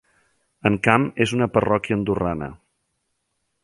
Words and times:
Encamp 0.69 1.05
és 1.27 1.35
una 1.39 1.49
parròquia 1.59 2.01
andorrana. 2.01 2.53